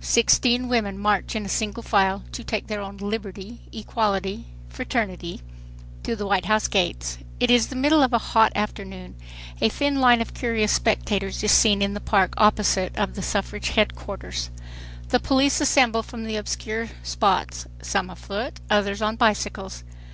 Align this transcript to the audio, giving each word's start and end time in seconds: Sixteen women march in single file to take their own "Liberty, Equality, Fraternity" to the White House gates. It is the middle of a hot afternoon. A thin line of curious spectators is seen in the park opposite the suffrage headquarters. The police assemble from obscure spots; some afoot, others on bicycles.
Sixteen 0.00 0.68
women 0.68 0.98
march 0.98 1.34
in 1.34 1.48
single 1.48 1.82
file 1.82 2.22
to 2.32 2.44
take 2.44 2.66
their 2.66 2.82
own 2.82 2.98
"Liberty, 2.98 3.62
Equality, 3.72 4.44
Fraternity" 4.68 5.40
to 6.02 6.14
the 6.14 6.26
White 6.26 6.44
House 6.44 6.68
gates. 6.68 7.16
It 7.40 7.50
is 7.50 7.68
the 7.68 7.74
middle 7.74 8.02
of 8.02 8.12
a 8.12 8.18
hot 8.18 8.52
afternoon. 8.54 9.14
A 9.62 9.70
thin 9.70 9.98
line 9.98 10.20
of 10.20 10.34
curious 10.34 10.72
spectators 10.72 11.42
is 11.42 11.52
seen 11.52 11.80
in 11.80 11.94
the 11.94 12.00
park 12.00 12.34
opposite 12.36 12.92
the 13.14 13.22
suffrage 13.22 13.70
headquarters. 13.70 14.50
The 15.08 15.20
police 15.20 15.58
assemble 15.58 16.02
from 16.02 16.26
obscure 16.26 16.90
spots; 17.02 17.66
some 17.80 18.10
afoot, 18.10 18.60
others 18.70 19.00
on 19.00 19.16
bicycles. 19.16 19.84